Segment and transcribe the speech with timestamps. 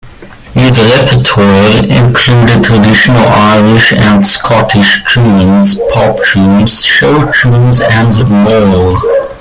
[0.55, 8.95] His repertoire included traditional Irish and Scottish tunes, pop tunes, show tunes, and more.